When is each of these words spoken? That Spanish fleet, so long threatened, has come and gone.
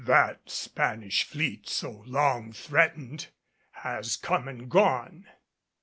That 0.03 0.49
Spanish 0.49 1.23
fleet, 1.25 1.69
so 1.69 2.01
long 2.07 2.53
threatened, 2.53 3.27
has 3.85 4.17
come 4.17 4.47
and 4.47 4.67
gone. 4.67 5.27